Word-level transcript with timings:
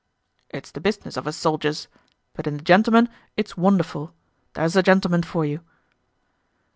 "It's 0.49 0.71
the 0.71 0.81
business 0.81 1.15
of 1.15 1.27
us 1.27 1.37
soldiers. 1.37 1.87
But 2.33 2.47
in 2.47 2.55
a 2.55 2.63
gentleman 2.63 3.07
it's 3.37 3.55
wonderful! 3.55 4.15
There's 4.55 4.75
a 4.75 4.81
gentleman 4.81 5.21
for 5.21 5.45
you!" 5.45 5.59